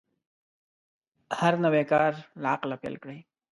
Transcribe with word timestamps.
هر 1.39 1.53
نوی 1.63 1.83
کار 1.91 2.11
له 2.41 2.47
عقله 2.55 2.75
پیل 2.81 2.95
کړئ. 3.03 3.19